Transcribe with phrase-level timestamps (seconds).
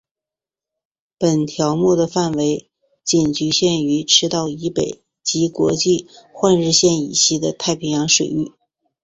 [1.19, 2.71] 本条目的范围
[3.03, 8.51] 仅局限于赤道以北及国际换日线以西的太平洋水域。